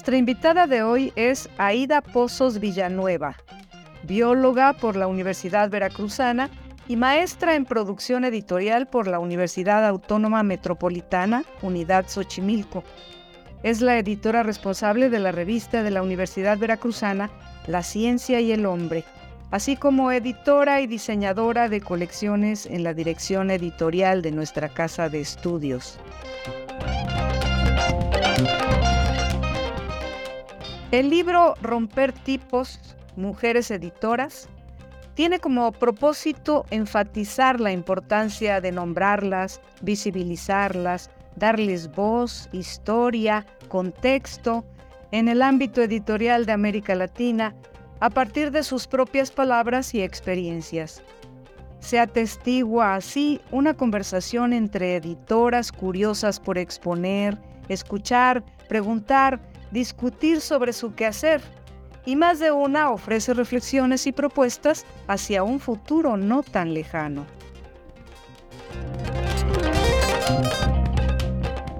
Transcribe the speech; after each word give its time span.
Nuestra 0.00 0.16
invitada 0.16 0.66
de 0.66 0.82
hoy 0.82 1.12
es 1.14 1.50
Aida 1.58 2.00
Pozos 2.00 2.58
Villanueva, 2.58 3.36
bióloga 4.04 4.72
por 4.72 4.96
la 4.96 5.06
Universidad 5.06 5.68
Veracruzana 5.68 6.48
y 6.88 6.96
maestra 6.96 7.54
en 7.54 7.66
producción 7.66 8.24
editorial 8.24 8.88
por 8.88 9.06
la 9.06 9.18
Universidad 9.18 9.86
Autónoma 9.86 10.42
Metropolitana, 10.42 11.44
Unidad 11.60 12.08
Xochimilco. 12.08 12.82
Es 13.62 13.82
la 13.82 13.98
editora 13.98 14.42
responsable 14.42 15.10
de 15.10 15.18
la 15.18 15.32
revista 15.32 15.82
de 15.82 15.90
la 15.90 16.00
Universidad 16.00 16.56
Veracruzana 16.56 17.30
La 17.66 17.82
Ciencia 17.82 18.40
y 18.40 18.52
el 18.52 18.64
Hombre, 18.64 19.04
así 19.50 19.76
como 19.76 20.12
editora 20.12 20.80
y 20.80 20.86
diseñadora 20.86 21.68
de 21.68 21.82
colecciones 21.82 22.64
en 22.64 22.84
la 22.84 22.94
dirección 22.94 23.50
editorial 23.50 24.22
de 24.22 24.32
nuestra 24.32 24.70
casa 24.70 25.10
de 25.10 25.20
estudios. 25.20 26.00
El 30.90 31.08
libro 31.08 31.54
Romper 31.62 32.12
Tipos, 32.12 32.80
Mujeres 33.14 33.70
Editoras, 33.70 34.48
tiene 35.14 35.38
como 35.38 35.70
propósito 35.70 36.64
enfatizar 36.70 37.60
la 37.60 37.70
importancia 37.70 38.60
de 38.60 38.72
nombrarlas, 38.72 39.60
visibilizarlas, 39.82 41.08
darles 41.36 41.92
voz, 41.92 42.48
historia, 42.50 43.46
contexto 43.68 44.64
en 45.12 45.28
el 45.28 45.42
ámbito 45.42 45.80
editorial 45.80 46.44
de 46.44 46.52
América 46.52 46.96
Latina 46.96 47.54
a 48.00 48.10
partir 48.10 48.50
de 48.50 48.64
sus 48.64 48.88
propias 48.88 49.30
palabras 49.30 49.94
y 49.94 50.02
experiencias. 50.02 51.04
Se 51.78 52.00
atestigua 52.00 52.96
así 52.96 53.40
una 53.52 53.74
conversación 53.74 54.52
entre 54.52 54.96
editoras 54.96 55.70
curiosas 55.70 56.40
por 56.40 56.58
exponer, 56.58 57.38
escuchar, 57.68 58.42
preguntar, 58.68 59.40
discutir 59.70 60.40
sobre 60.40 60.72
su 60.72 60.94
quehacer 60.94 61.40
y 62.04 62.16
más 62.16 62.38
de 62.38 62.50
una 62.50 62.90
ofrece 62.90 63.34
reflexiones 63.34 64.06
y 64.06 64.12
propuestas 64.12 64.86
hacia 65.06 65.42
un 65.42 65.60
futuro 65.60 66.16
no 66.16 66.42
tan 66.42 66.74
lejano. 66.74 67.26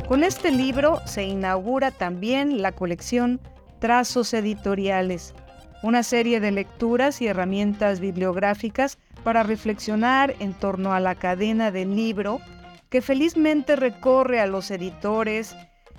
Con 0.09 0.25
este 0.25 0.51
libro 0.51 1.01
se 1.07 1.23
inaugura 1.23 1.93
también 1.93 2.63
la 2.63 2.73
colección 2.73 3.41
Trazos 3.79 4.35
Editoriales, 4.35 5.35
una 5.83 6.03
serie 6.03 6.41
de 6.41 6.51
lecturas 6.51 7.23
y 7.23 7.29
herramientas 7.29 8.01
bibliográficas 8.01 8.99
para 9.23 9.43
reflexionar 9.43 10.35
en 10.41 10.53
torno 10.53 10.93
a 10.93 11.01
la 11.01 11.15
cadena 11.15 11.71
del 11.71 11.95
libro 11.95 12.41
que 12.89 13.03
felizmente 13.03 13.77
recorre 13.77 14.41
a 14.41 14.47
los 14.47 14.71
editores, 14.71 15.57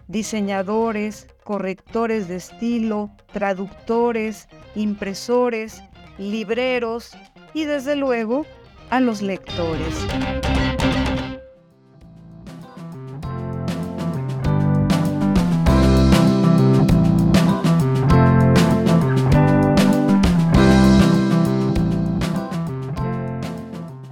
diseñadores, 0.08 1.28
correctores 1.44 2.28
de 2.28 2.36
estilo, 2.36 3.12
traductores, 3.32 4.48
impresores, 4.76 5.82
libreros 6.18 7.12
y 7.54 7.66
desde 7.66 7.96
luego 7.96 8.46
a 8.90 9.00
los 9.00 9.22
lectores. 9.22 10.06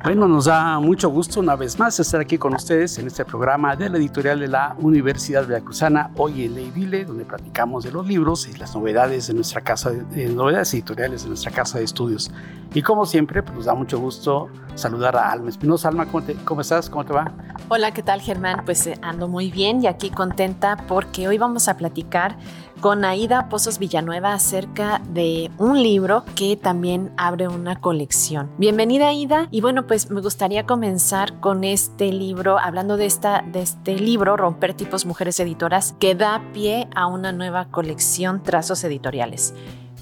Bueno, 0.10 0.28
nos 0.28 0.46
da 0.46 0.80
mucho 0.80 1.08
gusto 1.10 1.40
una 1.40 1.56
vez 1.56 1.78
más 1.78 2.00
estar 2.00 2.20
aquí 2.20 2.40
con 2.40 2.56
ustedes 2.56 2.98
en 2.98 3.06
este 3.06 3.24
programa 3.26 3.76
de 3.76 3.92
la 3.92 4.00
editorial 4.00 4.40
de 4.40 4.48
la 4.48 4.76
Universidad 4.80 5.46
Veracruzana, 5.46 6.10
hoy 6.18 6.46
en 6.46 6.56
Leivile, 6.56 7.06
donde 7.06 7.26
platicamos 7.26 7.84
de 7.84 7.92
los 7.92 8.08
libros 8.08 8.48
y 8.48 8.58
las 8.58 8.74
novedades 8.74 9.28
de 9.28 9.36
nuestra 9.36 9.62
casa, 9.62 9.92
de, 9.92 10.30
novedades 10.30 10.74
editoriales 10.74 11.22
de 11.22 11.28
nuestra 11.30 11.52
casa 11.52 11.78
de 11.78 11.84
estudios. 11.84 12.32
Y 12.74 12.82
como 12.82 13.06
siempre, 13.06 13.44
pues 13.44 13.56
nos 13.56 13.66
da 13.66 13.76
mucho 13.76 14.00
gusto 14.00 14.50
saludar 14.74 15.16
a 15.16 15.32
Alma 15.32 15.50
Espinosa. 15.50 15.90
Alma, 15.90 16.08
¿cómo, 16.08 16.26
¿cómo, 16.44 16.62
estás? 16.62 16.90
¿Cómo 16.90 17.06
te 17.06 17.14
va? 17.14 17.32
Hola, 17.68 17.92
¿qué 17.92 18.02
tal 18.02 18.20
Germán? 18.20 18.64
Pues 18.66 18.88
eh, 18.88 18.98
ando 19.04 19.28
muy 19.28 19.52
bien 19.52 19.84
y 19.84 19.86
aquí 19.86 20.10
contenta 20.10 20.86
porque 20.88 21.28
hoy 21.28 21.38
vamos 21.38 21.68
a 21.68 21.78
platicar 21.78 22.36
con 22.80 23.04
Aida 23.04 23.50
Pozos 23.50 23.80
Villanueva 23.80 24.34
acerca 24.34 25.02
de 25.10 25.52
un 25.58 25.82
libro 25.82 26.24
que 26.36 26.56
también 26.56 27.12
abre 27.18 27.48
una 27.48 27.80
colección. 27.80 28.50
Bienvenida 28.58 29.10
Aida 29.10 29.48
y 29.52 29.62
bueno 29.62 29.86
pues 29.86 30.10
me 30.10 30.22
gustaría 30.22 30.66
comenzar 30.66 31.40
con 31.40 31.64
este 31.64 32.12
libro, 32.12 32.58
hablando 32.58 32.98
de, 32.98 33.06
esta, 33.06 33.44
de 33.52 33.62
este 33.62 33.96
libro, 33.96 34.38
Romper 34.38 34.74
Tipos 34.74 35.06
Mujeres 35.06 35.40
Editoras, 35.40 35.96
que 36.00 36.16
da 36.16 36.42
pie 36.54 36.88
a 36.96 37.08
una 37.08 37.32
nueva 37.32 37.66
colección 37.66 38.44
Trazos 38.44 38.84
Editoriales. 38.84 39.54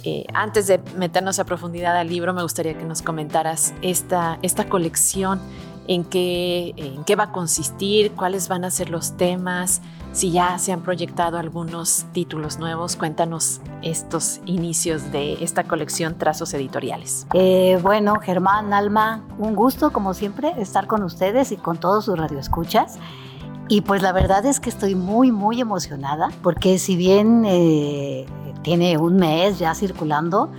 Eh, 0.04 0.26
antes 0.34 0.68
de 0.68 0.80
meternos 0.96 1.40
a 1.40 1.46
profundidad 1.46 1.98
al 1.98 2.08
libro, 2.08 2.34
me 2.34 2.44
gustaría 2.44 2.78
que 2.78 2.86
nos 2.86 3.02
comentaras 3.02 3.74
esta, 3.82 4.40
esta 4.42 4.70
colección, 4.70 5.40
en 5.88 6.04
qué, 6.04 7.16
va 7.18 7.26
a 7.26 7.32
consistir, 7.32 8.12
cuáles 8.12 8.48
van 8.48 8.66
a 8.66 8.72
ser 8.72 8.90
los 8.90 9.16
temas, 9.18 9.82
si 10.12 10.32
ya 10.32 10.58
se 10.60 10.74
han 10.74 10.82
proyectado 10.82 11.38
algunos 11.38 12.06
títulos 12.12 12.60
nuevos, 12.60 12.96
cuéntanos 12.96 13.62
estos 13.82 14.42
inicios 14.46 15.12
de 15.12 15.44
esta 15.44 15.64
colección 15.64 16.18
Trazos 16.18 16.54
Editoriales. 16.54 17.28
Eh, 17.34 17.80
bueno, 17.82 18.16
Germán, 18.16 18.74
Alma, 18.74 19.24
un 19.38 19.56
gusto 19.56 19.92
como 19.92 20.14
siempre 20.14 20.54
estar 20.58 20.88
con 20.88 21.04
ustedes 21.04 21.52
y 21.52 21.58
con 21.58 21.78
todos 21.78 22.06
sus 22.06 22.18
radioescuchas. 22.18 22.98
Y 23.70 23.82
pues 23.82 24.02
la 24.02 24.14
verdad 24.14 24.46
es 24.46 24.60
que 24.60 24.70
estoy 24.70 24.96
muy, 24.96 25.32
muy 25.32 25.60
emocionada 25.60 26.30
porque 26.42 26.80
si 26.80 26.96
bien 26.96 27.44
eh, 27.46 28.26
tiene 28.62 28.98
un 28.98 29.18
mes 29.18 29.60
ya 29.60 29.76
circulando, 29.76 30.52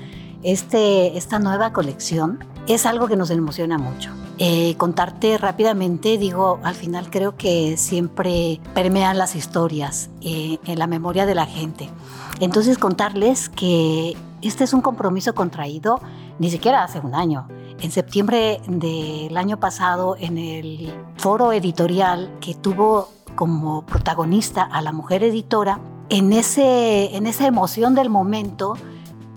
este, 0.43 1.17
esta 1.17 1.39
nueva 1.39 1.73
colección 1.73 2.39
es 2.69 2.87
algo 2.87 3.09
que 3.09 3.17
nos 3.17 3.31
emociona 3.31 3.79
mucho. 3.79 4.11
Eh, 4.39 4.77
contarte 4.77 5.37
rápidamente, 5.39 6.17
digo, 6.19 6.61
al 6.63 6.75
final 6.75 7.11
creo 7.11 7.37
que 7.37 7.77
siempre 7.77 8.61
permean 8.75 9.19
las 9.19 9.35
historias 9.35 10.11
eh, 10.21 10.59
en 10.65 10.79
la 10.79 10.87
memoria 10.87 11.27
de 11.27 11.35
la 11.35 11.47
gente. 11.47 11.91
Entonces 12.39 12.79
contarles 12.79 13.49
que 13.49 14.17
este 14.43 14.65
es 14.65 14.73
un 14.73 14.81
compromiso 14.81 15.35
contraído 15.35 16.01
ni 16.39 16.51
siquiera 16.51 16.85
hace 16.85 17.01
un 17.01 17.15
año. 17.15 17.49
En 17.81 17.91
septiembre 17.91 18.61
del 18.69 19.37
año 19.37 19.59
pasado, 19.59 20.17
en 20.19 20.39
el 20.39 20.93
foro 21.17 21.53
editorial 21.53 22.37
que 22.41 22.55
tuvo 22.55 23.09
como 23.35 23.83
protagonista 23.83 24.63
a 24.63 24.83
la 24.83 24.93
mujer 24.93 25.23
editora, 25.23 25.81
en, 26.11 26.33
ese, 26.33 27.17
en 27.17 27.27
esa 27.27 27.47
emoción 27.47 27.95
del 27.95 28.11
momento, 28.11 28.75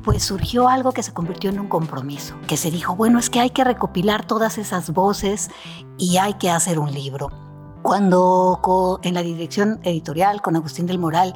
pues 0.03 0.23
surgió 0.23 0.67
algo 0.67 0.91
que 0.91 1.03
se 1.03 1.13
convirtió 1.13 1.49
en 1.49 1.59
un 1.59 1.67
compromiso, 1.67 2.35
que 2.47 2.57
se 2.57 2.71
dijo, 2.71 2.95
bueno, 2.95 3.19
es 3.19 3.29
que 3.29 3.39
hay 3.39 3.51
que 3.51 3.63
recopilar 3.63 4.25
todas 4.25 4.57
esas 4.57 4.91
voces 4.91 5.49
y 5.97 6.17
hay 6.17 6.35
que 6.35 6.49
hacer 6.49 6.79
un 6.79 6.93
libro. 6.93 7.29
Cuando 7.81 8.99
en 9.03 9.13
la 9.15 9.23
dirección 9.23 9.79
editorial 9.83 10.41
con 10.41 10.55
Agustín 10.55 10.85
del 10.85 10.99
Moral 10.99 11.33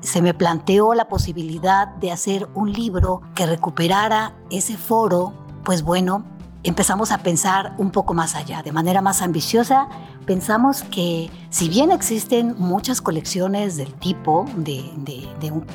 se 0.00 0.20
me 0.20 0.34
planteó 0.34 0.92
la 0.94 1.08
posibilidad 1.08 1.88
de 1.96 2.12
hacer 2.12 2.48
un 2.54 2.72
libro 2.72 3.22
que 3.34 3.46
recuperara 3.46 4.36
ese 4.50 4.76
foro, 4.76 5.32
pues 5.64 5.82
bueno, 5.82 6.24
empezamos 6.68 7.12
a 7.12 7.18
pensar 7.18 7.74
un 7.78 7.90
poco 7.90 8.12
más 8.12 8.34
allá, 8.34 8.62
de 8.62 8.72
manera 8.72 9.00
más 9.00 9.22
ambiciosa. 9.22 9.88
Pensamos 10.26 10.82
que 10.82 11.30
si 11.50 11.68
bien 11.68 11.92
existen 11.92 12.56
muchas 12.58 13.00
colecciones 13.00 13.76
del 13.76 13.94
tipo 13.94 14.46
de, 14.56 14.84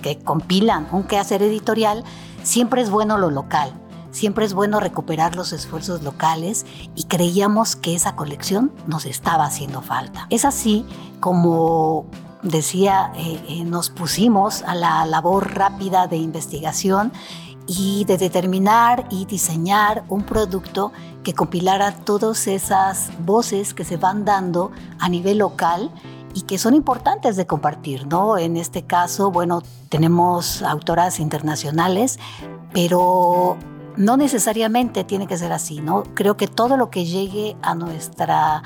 que 0.01 0.19
compilan 0.19 0.87
un 0.91 1.03
quehacer 1.03 1.41
editorial, 1.43 2.03
siempre 2.43 2.81
es 2.81 2.89
bueno 2.89 3.17
lo 3.17 3.31
local, 3.31 3.71
siempre 4.11 4.45
es 4.45 4.53
bueno 4.53 4.79
recuperar 4.81 5.35
los 5.35 5.53
esfuerzos 5.53 6.03
locales 6.03 6.65
y 6.95 7.05
creíamos 7.05 7.77
que 7.77 7.95
esa 7.95 8.15
colección 8.15 8.73
nos 8.87 9.05
estaba 9.05 9.45
haciendo 9.45 9.81
falta. 9.81 10.27
Es 10.29 10.43
así 10.43 10.85
como 11.21 12.05
decía, 12.43 13.13
nos 13.65 13.89
pusimos 13.89 14.63
a 14.63 14.75
la 14.75 15.05
labor 15.05 15.53
rápida 15.53 16.07
de 16.07 16.17
investigación 16.17 17.13
y 17.73 18.03
de 18.03 18.17
determinar 18.17 19.05
y 19.09 19.25
diseñar 19.25 20.03
un 20.09 20.23
producto 20.23 20.91
que 21.23 21.33
compilara 21.33 21.93
todas 21.93 22.47
esas 22.47 23.11
voces 23.25 23.73
que 23.73 23.85
se 23.85 23.95
van 23.95 24.25
dando 24.25 24.71
a 24.99 25.07
nivel 25.07 25.37
local 25.37 25.89
y 26.33 26.41
que 26.41 26.57
son 26.57 26.73
importantes 26.73 27.37
de 27.37 27.47
compartir, 27.47 28.07
¿no? 28.07 28.37
En 28.37 28.57
este 28.57 28.83
caso, 28.83 29.31
bueno, 29.31 29.63
tenemos 29.87 30.61
autoras 30.63 31.21
internacionales, 31.21 32.19
pero 32.73 33.55
no 33.95 34.17
necesariamente 34.17 35.05
tiene 35.05 35.25
que 35.25 35.37
ser 35.37 35.53
así, 35.53 35.79
¿no? 35.79 36.03
Creo 36.13 36.35
que 36.35 36.47
todo 36.47 36.75
lo 36.75 36.89
que 36.89 37.05
llegue 37.05 37.55
a 37.61 37.73
nuestra 37.73 38.63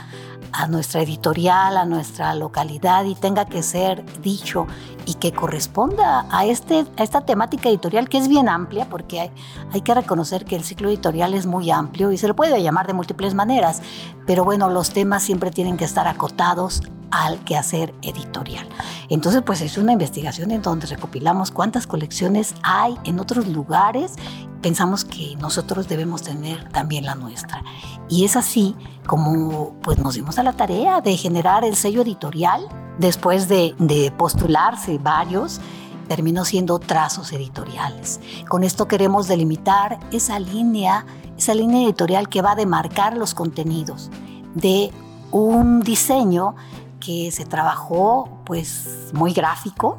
a 0.51 0.68
nuestra 0.68 1.01
editorial, 1.01 1.75
a 1.75 1.86
nuestra 1.86 2.34
localidad 2.34 3.04
y 3.04 3.16
tenga 3.16 3.46
que 3.46 3.62
ser 3.62 4.06
dicho 4.22 4.68
y 5.06 5.16
que 5.16 5.31
corresponda 5.31 6.25
a, 6.30 6.46
este, 6.46 6.86
a 6.98 7.04
esta 7.04 7.22
temática 7.22 7.69
editorial 7.69 8.10
que 8.10 8.18
es 8.18 8.28
bien 8.28 8.50
amplia, 8.50 8.90
porque 8.90 9.19
hay, 9.19 9.31
hay 9.72 9.81
que 9.81 9.94
reconocer 9.94 10.46
que 10.46 10.56
el 10.56 10.63
ciclo 10.63 10.90
editorial 10.90 11.34
es 11.34 11.46
muy 11.46 11.72
amplio 11.72 12.12
y 12.12 12.18
se 12.18 12.28
lo 12.28 12.36
puede 12.36 12.62
llamar 12.62 12.88
de 12.88 12.94
múltiples 12.94 13.34
maneras, 13.34 13.81
pero 14.25 14.44
bueno, 14.44 14.69
los 14.69 14.92
temas 14.92 15.24
siempre 15.24 15.52
tienen 15.52 15.78
que 15.78 15.86
estar 15.86 16.07
acotados 16.07 16.81
al 17.12 17.40
quehacer 17.46 17.94
editorial. 18.02 18.68
Entonces, 19.10 19.42
pues 19.46 19.62
es 19.62 19.78
una 19.78 19.94
investigación 19.94 20.52
en 20.52 20.62
donde 20.62 20.88
recopilamos 20.88 21.51
cuántas 21.51 21.88
colecciones 21.88 22.56
hay 22.63 22.96
en 23.06 23.19
otros 23.19 23.48
lugares. 23.48 24.16
Pensamos 24.62 25.06
que 25.06 25.36
nosotros 25.38 25.88
debemos 25.88 26.24
tener 26.24 26.68
también 26.69 27.06
la 27.06 27.16
nuestra. 27.16 27.63
Y 28.10 28.25
es 28.25 28.36
así 28.36 28.75
como 29.06 29.75
pues 29.81 29.98
nos 30.00 30.16
dimos 30.16 30.38
a 30.40 30.44
la 30.44 30.54
tarea 30.54 31.02
de 31.02 31.16
generar 31.18 31.63
el 31.63 31.75
sello 31.75 32.02
editorial 32.02 32.68
después 32.98 33.48
de, 33.48 33.75
de 33.80 34.12
postularse 34.12 34.98
varios 34.98 35.60
terminó 36.07 36.46
siendo 36.46 36.80
trazos 36.80 37.34
editoriales. 37.34 38.19
Con 38.48 38.63
esto 38.63 38.88
queremos 38.88 39.28
delimitar 39.28 40.00
esa 40.12 40.40
línea, 40.40 41.06
esa 41.38 41.54
línea 41.54 41.84
editorial 41.84 42.30
que 42.30 42.42
va 42.42 42.52
a 42.52 42.56
demarcar 42.56 43.18
los 43.18 43.34
contenidos 43.34 44.12
de 44.54 44.92
un 45.31 45.81
diseño 45.81 46.56
que 47.00 47.31
se 47.31 47.46
trabajó 47.46 48.42
pues 48.46 49.12
muy 49.13 49.34
gráfico. 49.34 49.98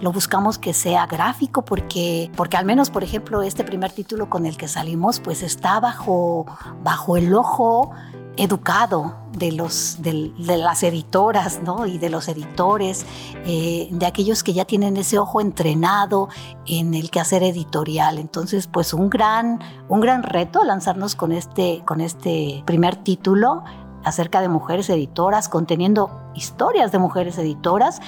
Lo 0.00 0.12
buscamos 0.12 0.58
que 0.58 0.74
sea 0.74 1.06
gráfico 1.06 1.64
porque, 1.64 2.30
porque 2.36 2.56
al 2.56 2.64
menos, 2.64 2.90
por 2.90 3.02
ejemplo, 3.02 3.42
este 3.42 3.64
primer 3.64 3.90
título 3.90 4.30
con 4.30 4.46
el 4.46 4.56
que 4.56 4.68
salimos 4.68 5.18
pues 5.18 5.42
está 5.42 5.80
bajo, 5.80 6.46
bajo 6.84 7.16
el 7.16 7.34
ojo 7.34 7.90
educado 8.38 9.16
de, 9.36 9.52
los, 9.52 9.98
de, 10.00 10.32
las 10.38 10.82
editoras 10.82 11.60
¿no? 11.62 11.86
y 11.86 11.98
de 11.98 12.08
los 12.08 12.28
editores, 12.28 13.04
eh, 13.44 13.88
de 13.90 14.06
aquellos 14.06 14.42
que 14.42 14.52
ya 14.52 14.64
tienen 14.64 14.96
ese 14.96 15.18
ojo 15.18 15.40
entrenado 15.40 16.28
en 16.66 16.94
el 16.94 17.10
quehacer 17.10 17.42
editorial. 17.42 18.18
Entonces, 18.18 18.66
pues 18.66 18.94
un 18.94 19.10
gran, 19.10 19.60
un 19.88 20.00
gran 20.00 20.22
reto 20.22 20.64
lanzarnos 20.64 21.14
con 21.14 21.32
este, 21.32 21.82
con 21.84 22.00
este 22.00 22.62
primer 22.64 22.96
título 22.96 23.64
acerca 24.04 24.40
de 24.40 24.48
mujeres 24.48 24.88
editoras, 24.88 25.48
conteniendo 25.48 26.10
historias 26.34 26.92
de 26.92 26.98
mujeres 26.98 27.36
editoras, 27.38 28.00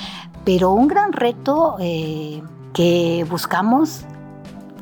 pero 0.44 0.70
un 0.70 0.88
gran 0.88 1.12
reto 1.12 1.76
eh, 1.80 2.42
que 2.72 3.26
buscamos 3.28 4.04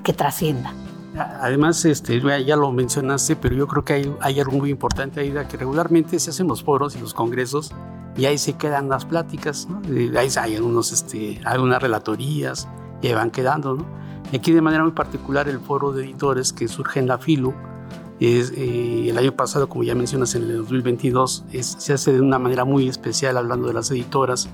que 0.04 0.12
trascienda. 0.12 0.72
Además, 1.18 1.84
este, 1.84 2.20
ya 2.44 2.56
lo 2.56 2.70
mencionaste, 2.72 3.36
pero 3.36 3.54
yo 3.54 3.66
creo 3.66 3.84
que 3.84 4.14
hay, 4.20 4.40
algo 4.40 4.58
muy 4.58 4.70
importante 4.70 5.20
ahí, 5.20 5.34
que 5.48 5.56
regularmente 5.56 6.18
se 6.18 6.30
hacen 6.30 6.48
los 6.48 6.62
foros 6.62 6.96
y 6.96 7.00
los 7.00 7.14
congresos 7.14 7.72
y 8.16 8.26
ahí 8.26 8.38
se 8.38 8.54
quedan 8.54 8.88
las 8.88 9.04
pláticas, 9.04 9.68
ahí 10.16 10.28
hay 10.36 10.56
algunos, 10.56 10.92
este, 10.92 11.40
algunas 11.44 11.82
relatorías 11.82 12.68
y 13.00 13.12
van 13.12 13.30
quedando. 13.30 13.78
Y 14.32 14.36
aquí 14.36 14.52
de 14.52 14.60
manera 14.60 14.82
muy 14.82 14.92
particular 14.92 15.48
el 15.48 15.60
foro 15.60 15.92
de 15.92 16.04
editores 16.04 16.52
que 16.52 16.68
surge 16.68 17.00
en 17.00 17.06
la 17.06 17.18
FILU, 17.18 17.54
es, 18.20 18.52
eh, 18.56 19.08
el 19.08 19.16
año 19.16 19.32
pasado, 19.32 19.68
como 19.68 19.84
ya 19.84 19.94
mencionas, 19.94 20.34
en 20.34 20.42
el 20.42 20.56
2022, 20.58 21.44
se 21.60 21.92
hace 21.92 22.12
de 22.12 22.20
una 22.20 22.38
manera 22.38 22.64
muy 22.64 22.88
especial 22.88 23.36
hablando 23.36 23.68
de 23.68 23.74
las 23.74 23.90
editoras. 23.90 24.48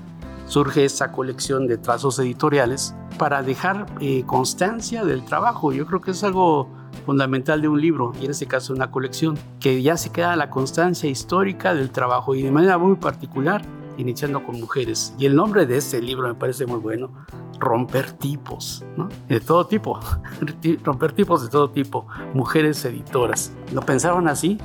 Surge 0.46 0.84
esta 0.84 1.10
colección 1.10 1.67
de 1.67 1.78
trazos 1.78 2.19
editoriales 2.19 2.94
para 3.19 3.43
dejar 3.43 3.87
eh, 4.00 4.25
constancia 4.26 5.05
del 5.05 5.25
trabajo. 5.25 5.72
Yo 5.72 5.87
creo 5.87 6.00
que 6.00 6.12
es 6.12 6.25
algo 6.25 6.69
fundamental 7.06 7.61
de 7.61 7.69
un 7.69 7.81
libro, 7.81 8.12
y 8.20 8.25
en 8.25 8.31
este 8.31 8.46
caso 8.46 8.72
una 8.72 8.90
colección, 8.90 9.38
que 9.61 9.82
ya 9.82 9.96
se 9.96 10.11
queda 10.11 10.37
la 10.37 10.50
constancia 10.50 11.08
histórica 11.08 11.75
del 11.75 11.90
trabajo 11.90 12.34
y 12.34 12.43
de 12.43 12.50
manera 12.50 12.78
muy 12.78 12.96
particular, 12.96 13.62
iniciando 13.96 14.44
con 14.44 14.61
mujeres. 14.61 15.14
Y 15.19 15.26
el 15.26 15.37
nombre 15.37 15.66
de 15.66 15.76
este 15.76 16.00
libro 16.00 16.28
me 16.28 16.34
parece 16.34 16.66
muy 16.66 16.78
bueno, 16.78 17.11
romper 17.58 18.12
tipos. 18.12 18.84
De 19.28 19.40
todo 19.40 19.67
tipo, 19.67 20.00
romper 20.84 21.12
tipos 21.12 21.43
de 21.43 21.49
todo 21.49 21.70
tipo, 21.70 22.06
mujeres 22.32 22.84
editoras. 22.84 23.52
¿Lo 23.72 23.82
pensaron 23.82 24.28
así? 24.28 24.58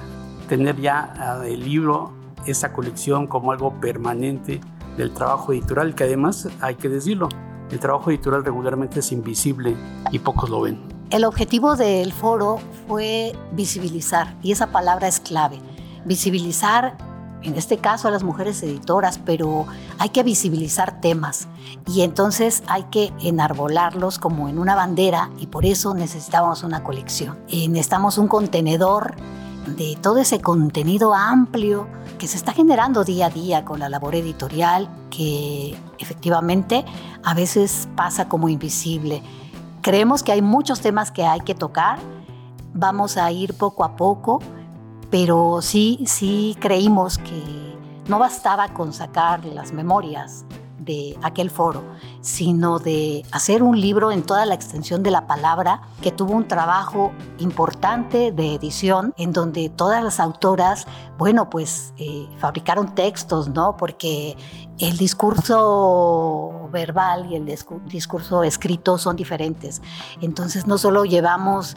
Tener 0.48 0.78
ya 0.78 1.13
ah, 1.18 1.45
el 1.45 1.63
libro, 1.63 2.13
esa 2.45 2.74
colección 2.74 3.28
como 3.28 3.52
algo 3.52 3.80
permanente 3.80 4.62
del 4.98 5.12
trabajo 5.12 5.54
editorial, 5.54 5.94
que 5.94 6.06
además 6.06 6.50
hay 6.62 6.75
que 6.75 6.90
decirlo, 6.90 7.30
el 7.71 7.80
trabajo 7.80 8.10
editorial 8.10 8.44
regularmente 8.44 9.00
es 9.00 9.12
invisible 9.12 9.75
y 10.12 10.19
pocos 10.19 10.50
lo 10.50 10.62
ven. 10.62 10.80
El 11.10 11.25
objetivo 11.25 11.75
del 11.75 12.13
foro 12.13 12.60
fue 12.88 13.33
visibilizar, 13.54 14.36
y 14.44 14.51
esa 14.51 14.68
palabra 14.68 15.07
es 15.07 15.19
clave, 15.19 15.60
visibilizar 16.06 16.98
en 17.42 17.56
este 17.56 17.77
caso 17.77 18.07
a 18.07 18.12
las 18.12 18.24
mujeres 18.24 18.62
editoras, 18.63 19.18
pero 19.18 19.66
hay 19.98 20.10
que 20.10 20.24
visibilizar 20.24 21.00
temas 21.00 21.48
y 21.88 22.01
entonces 22.01 22.63
hay 22.68 22.83
que 22.83 23.13
enarbolarlos 23.21 24.19
como 24.19 24.50
en 24.50 24.60
una 24.60 24.75
bandera 24.75 25.30
y 25.39 25.48
por 25.48 25.66
eso 25.66 25.94
necesitábamos 25.94 26.63
una 26.63 26.83
colección. 26.83 27.39
Eh, 27.48 27.68
necesitamos 27.69 28.18
un 28.18 28.27
contenedor 28.27 29.16
de 29.66 29.98
todo 30.01 30.18
ese 30.18 30.42
contenido 30.42 31.13
amplio 31.13 31.88
que 32.19 32.27
se 32.27 32.38
está 32.38 32.54
generando 32.54 33.04
día 33.04 33.25
a 33.25 33.30
día 33.31 33.66
con 33.66 33.80
la 33.80 33.89
labor 33.89 34.13
editorial 34.13 34.88
que 35.10 35.75
efectivamente 35.98 36.86
a 37.24 37.33
veces 37.33 37.89
pasa 37.95 38.30
como 38.30 38.48
invisible. 38.50 39.24
Creemos 39.81 40.21
que 40.21 40.31
hay 40.31 40.44
muchos 40.44 40.81
temas 40.81 41.12
que 41.12 41.25
hay 41.25 41.40
que 41.40 41.56
tocar, 41.56 41.97
vamos 42.73 43.18
a 43.18 43.31
ir 43.31 43.56
poco 43.56 43.83
a 43.83 43.95
poco 43.95 44.40
pero 45.09 45.61
sí, 45.61 46.04
sí 46.06 46.56
creímos 46.59 47.18
que 47.18 47.76
no 48.07 48.19
bastaba 48.19 48.69
con 48.69 48.94
sacar 48.94 49.45
las 49.45 49.71
memorias 49.73 50.45
de 50.80 51.18
aquel 51.21 51.50
foro, 51.50 51.83
sino 52.21 52.80
de 52.80 53.26
hacer 53.31 53.64
un 53.64 53.80
libro 53.80 54.12
en 54.12 54.24
toda 54.24 54.45
la 54.45 54.56
extensión 54.56 55.04
de 55.04 55.12
la 55.12 55.28
palabra 55.28 55.81
que 56.02 56.12
tuvo 56.12 56.33
un 56.33 56.48
trabajo 56.48 57.12
importante 57.38 58.31
de 58.31 58.56
edición 58.56 59.14
en 59.18 59.33
donde 59.33 59.69
todas 59.69 60.04
las 60.04 60.19
autoras, 60.19 60.88
bueno, 61.18 61.50
pues 61.50 61.94
eh, 61.98 62.28
fabricaron 62.38 62.95
textos, 62.95 63.50
¿no? 63.50 63.78
Porque 63.78 64.38
el 64.80 64.98
discurso 64.98 66.69
verbal 66.71 67.28
y 67.31 67.36
el 67.36 67.45
discurso 67.86 68.44
escrito 68.44 68.98
son 68.98 69.16
diferentes. 69.16 69.81
Entonces 70.21 70.68
no 70.68 70.78
solo 70.78 71.06
llevamos 71.06 71.76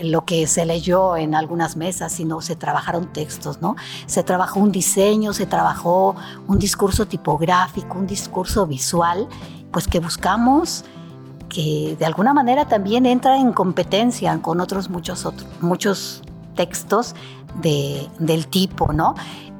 lo 0.00 0.24
que 0.24 0.46
se 0.46 0.64
leyó 0.64 1.16
en 1.16 1.34
algunas 1.34 1.76
mesas, 1.76 2.12
sino 2.12 2.40
se 2.40 2.56
trabajaron 2.56 3.12
textos, 3.12 3.60
¿no? 3.60 3.76
Se 4.06 4.22
trabajó 4.22 4.60
un 4.60 4.72
diseño, 4.72 5.32
se 5.32 5.46
trabajó 5.46 6.14
un 6.46 6.58
discurso 6.58 7.06
tipográfico, 7.06 7.98
un 7.98 8.06
discurso 8.06 8.66
visual, 8.66 9.28
pues 9.72 9.88
que 9.88 10.00
buscamos 10.00 10.84
que 11.48 11.96
de 11.98 12.04
alguna 12.04 12.34
manera 12.34 12.66
también 12.66 13.06
entra 13.06 13.38
en 13.38 13.52
competencia 13.52 14.38
con 14.42 14.60
otros 14.60 14.90
muchos, 14.90 15.24
otros, 15.24 15.48
muchos 15.60 16.22
textos 16.54 17.14
de, 17.62 18.06
del 18.18 18.46
tipo, 18.48 18.92
¿no? 18.92 19.14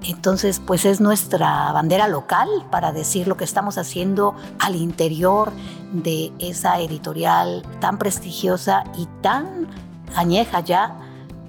Entonces, 0.04 0.60
pues 0.64 0.84
es 0.84 1.00
nuestra 1.00 1.72
bandera 1.72 2.06
local 2.06 2.48
para 2.70 2.92
decir 2.92 3.26
lo 3.26 3.36
que 3.36 3.44
estamos 3.44 3.78
haciendo 3.78 4.34
al 4.58 4.76
interior 4.76 5.52
de 5.92 6.32
esa 6.38 6.80
editorial 6.80 7.64
tan 7.80 7.98
prestigiosa 7.98 8.84
y 8.96 9.06
tan 9.22 9.66
añeja 10.14 10.60
ya, 10.60 10.96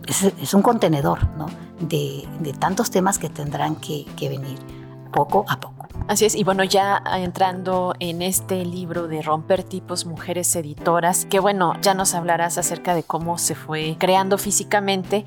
es, 0.08 0.54
un 0.54 0.62
contenedor 0.62 1.28
¿no? 1.38 1.48
de, 1.80 2.28
tantos 2.60 2.92
temas 2.92 3.20
que 3.20 3.30
tendrán 3.30 3.76
que, 3.76 4.06
venir 4.22 4.58
poco 5.12 5.46
a 5.48 5.60
poco. 5.60 5.88
Así 6.08 6.26
es, 6.26 6.36
y 6.36 6.44
bueno, 6.44 6.64
ya 6.64 7.02
entrando 7.18 7.94
en 8.00 8.22
este 8.22 8.66
libro 8.66 9.08
de 9.08 9.22
Romper 9.22 9.64
Tipos 9.64 10.06
Mujeres 10.06 10.56
Editoras, 10.56 11.26
que 11.26 11.40
bueno, 11.40 11.74
ya 11.82 11.94
nos 11.94 12.16
hablarás 12.16 12.58
acerca 12.58 12.96
de 12.96 13.04
cómo 13.04 13.38
se 13.38 13.56
fue 13.56 13.96
creando 14.00 14.38
físicamente. 14.38 15.26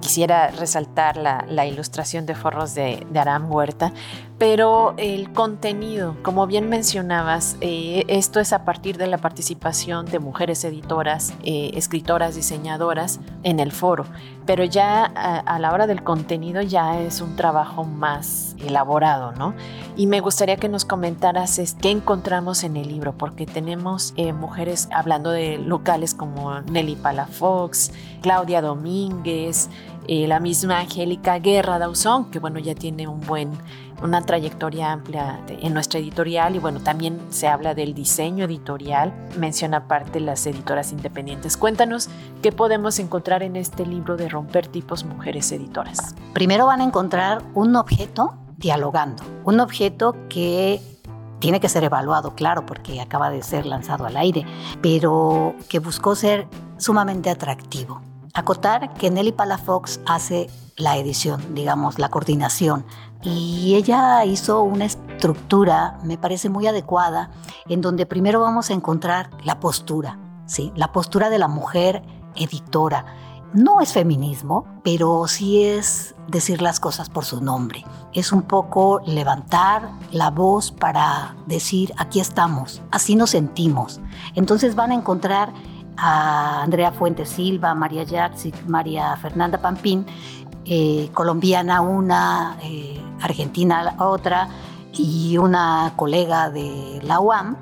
Quisiera 0.00 0.48
resaltar 0.48 1.16
la, 1.16 1.66
ilustración 1.66 2.24
de 2.24 2.34
forros 2.34 2.74
de, 2.74 3.06
de 3.10 3.20
Huerta, 3.46 3.92
pero 4.42 4.94
el 4.96 5.32
contenido, 5.32 6.16
como 6.24 6.48
bien 6.48 6.68
mencionabas, 6.68 7.56
eh, 7.60 8.02
esto 8.08 8.40
es 8.40 8.52
a 8.52 8.64
partir 8.64 8.98
de 8.98 9.06
la 9.06 9.18
participación 9.18 10.04
de 10.06 10.18
mujeres 10.18 10.64
editoras, 10.64 11.32
eh, 11.44 11.70
escritoras, 11.74 12.34
diseñadoras 12.34 13.20
en 13.44 13.60
el 13.60 13.70
foro, 13.70 14.04
pero 14.44 14.64
ya 14.64 15.04
a, 15.04 15.58
la 15.60 15.72
hora 15.72 15.86
del 15.86 16.02
contenido 16.02 16.60
ya 16.60 17.00
es 17.00 17.20
un 17.20 17.36
trabajo 17.36 17.84
más 17.84 18.56
elaborado, 18.58 19.30
¿no? 19.30 19.54
Y 19.94 20.08
me 20.08 20.18
gustaría 20.18 20.56
que 20.56 20.68
nos 20.68 20.84
comentaras 20.84 21.60
qué 21.80 21.90
encontramos 21.90 22.64
en 22.64 22.76
el 22.76 22.88
libro, 22.88 23.12
porque 23.16 23.46
tenemos 23.46 24.12
eh, 24.16 24.32
mujeres 24.32 24.88
hablando 24.92 25.30
de 25.30 25.58
locales 25.58 26.14
como 26.14 26.62
Nelly 26.62 26.96
Palafox, 26.96 27.92
Claudia 28.22 28.60
Domínguez, 28.60 29.70
la 30.06 30.40
misma 30.40 30.80
Angélica 30.80 31.38
Guerra 31.38 31.78
Dauzón, 31.78 32.30
que 32.30 32.38
bueno, 32.38 32.58
ya 32.58 32.74
tiene 32.74 33.06
un 33.06 33.20
buen 33.20 33.50
una 34.02 34.20
trayectoria 34.22 34.92
amplia 34.92 35.40
en 35.48 35.72
nuestra 35.72 36.00
editorial 36.00 36.56
y 36.56 36.58
bueno, 36.58 36.80
también 36.80 37.20
se 37.30 37.46
habla 37.46 37.74
del 37.74 37.94
diseño 37.94 38.44
editorial, 38.46 39.12
menciona 39.38 39.78
aparte 39.78 40.20
las 40.20 40.44
editoras 40.46 40.92
independientes. 40.92 41.56
Cuéntanos 41.56 42.08
qué 42.42 42.52
podemos 42.52 42.98
encontrar 42.98 43.42
en 43.42 43.56
este 43.56 43.86
libro 43.86 44.16
de 44.16 44.28
Romper 44.28 44.66
Tipos 44.66 45.04
Mujeres 45.04 45.52
Editoras. 45.52 46.14
Primero 46.32 46.66
van 46.66 46.80
a 46.80 46.84
encontrar 46.84 47.42
un 47.54 47.76
objeto 47.76 48.34
dialogando, 48.56 49.22
un 49.44 49.60
objeto 49.60 50.16
que 50.28 50.80
tiene 51.38 51.60
que 51.60 51.68
ser 51.68 51.84
evaluado, 51.84 52.34
claro, 52.34 52.66
porque 52.66 53.00
acaba 53.00 53.30
de 53.30 53.42
ser 53.42 53.66
lanzado 53.66 54.06
al 54.06 54.16
aire, 54.16 54.44
pero 54.80 55.54
que 55.68 55.80
buscó 55.80 56.14
ser 56.14 56.46
sumamente 56.76 57.30
atractivo. 57.30 58.00
Acotar 58.34 58.94
que 58.94 59.10
Nelly 59.10 59.32
Palafox 59.32 60.00
hace 60.06 60.48
la 60.76 60.96
edición, 60.96 61.54
digamos, 61.54 61.98
la 61.98 62.08
coordinación 62.08 62.86
y 63.22 63.74
ella 63.74 64.24
hizo 64.24 64.62
una 64.62 64.86
estructura, 64.86 65.98
me 66.02 66.16
parece 66.16 66.48
muy 66.48 66.66
adecuada, 66.66 67.30
en 67.68 67.82
donde 67.82 68.06
primero 68.06 68.40
vamos 68.40 68.70
a 68.70 68.72
encontrar 68.72 69.30
la 69.44 69.60
postura, 69.60 70.18
¿sí? 70.46 70.72
la 70.76 70.92
postura 70.92 71.28
de 71.28 71.38
la 71.38 71.46
mujer 71.46 72.02
editora. 72.34 73.04
No 73.52 73.82
es 73.82 73.92
feminismo, 73.92 74.66
pero 74.82 75.28
sí 75.28 75.62
es 75.62 76.14
decir 76.26 76.62
las 76.62 76.80
cosas 76.80 77.10
por 77.10 77.26
su 77.26 77.42
nombre. 77.42 77.84
Es 78.14 78.32
un 78.32 78.42
poco 78.42 79.02
levantar 79.04 79.90
la 80.10 80.30
voz 80.30 80.72
para 80.72 81.36
decir, 81.46 81.92
aquí 81.98 82.18
estamos, 82.18 82.80
así 82.90 83.14
nos 83.14 83.30
sentimos. 83.30 84.00
Entonces 84.34 84.74
van 84.74 84.90
a 84.90 84.94
encontrar 84.94 85.52
a 85.96 86.62
Andrea 86.62 86.92
Fuentes 86.92 87.28
Silva, 87.28 87.74
María 87.74 88.04
Jackson, 88.04 88.52
María 88.66 89.16
Fernanda 89.16 89.58
Pampín, 89.58 90.06
eh, 90.64 91.10
colombiana 91.12 91.80
una, 91.80 92.56
eh, 92.62 93.00
argentina 93.20 93.94
otra 93.98 94.48
y 94.92 95.36
una 95.38 95.92
colega 95.96 96.50
de 96.50 97.00
la 97.02 97.20
UAM 97.20 97.56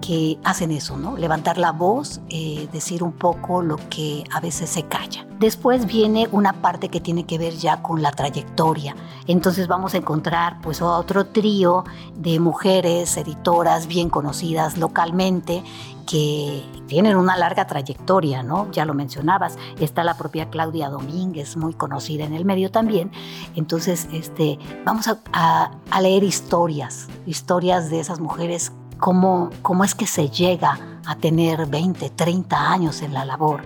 que 0.00 0.38
hacen 0.44 0.70
eso, 0.70 0.96
¿no? 0.96 1.16
Levantar 1.16 1.58
la 1.58 1.72
voz, 1.72 2.20
eh, 2.28 2.68
decir 2.72 3.02
un 3.02 3.12
poco 3.12 3.62
lo 3.62 3.76
que 3.88 4.24
a 4.30 4.40
veces 4.40 4.70
se 4.70 4.84
calla. 4.84 5.26
Después 5.40 5.86
viene 5.86 6.28
una 6.32 6.52
parte 6.54 6.88
que 6.88 7.00
tiene 7.00 7.24
que 7.24 7.38
ver 7.38 7.54
ya 7.54 7.82
con 7.82 8.02
la 8.02 8.12
trayectoria. 8.12 8.94
Entonces 9.26 9.68
vamos 9.68 9.94
a 9.94 9.98
encontrar 9.98 10.60
pues 10.60 10.80
otro 10.80 11.26
trío 11.26 11.84
de 12.14 12.38
mujeres 12.38 13.16
editoras 13.16 13.86
bien 13.86 14.08
conocidas 14.08 14.78
localmente 14.78 15.62
que 16.06 16.64
tienen 16.86 17.16
una 17.16 17.36
larga 17.36 17.66
trayectoria, 17.66 18.42
¿no? 18.42 18.70
Ya 18.70 18.84
lo 18.84 18.94
mencionabas, 18.94 19.58
está 19.80 20.04
la 20.04 20.16
propia 20.16 20.48
Claudia 20.48 20.88
Domínguez, 20.88 21.56
muy 21.56 21.74
conocida 21.74 22.24
en 22.24 22.32
el 22.32 22.44
medio 22.44 22.70
también. 22.70 23.10
Entonces, 23.56 24.08
este, 24.12 24.58
vamos 24.84 25.08
a, 25.32 25.70
leer 26.00 26.22
historias, 26.24 27.08
historias 27.26 27.90
de 27.90 28.00
esas 28.00 28.20
mujeres, 28.20 28.72
cómo, 28.98 29.50
cómo 29.62 29.82
es 29.82 29.94
que 29.94 30.06
se 30.06 30.28
llega 30.28 30.78
a 31.06 31.16
tener 31.16 31.66
20, 31.66 32.10
30 32.10 32.70
años 32.70 33.02
en 33.02 33.12
la 33.12 33.24
labor. 33.24 33.62